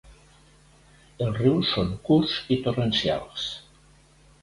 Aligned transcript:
Els 1.27 1.37
rius 1.43 1.71
són 1.75 1.93
curts 2.09 2.37
i 2.57 2.61
torrencials. 2.67 3.49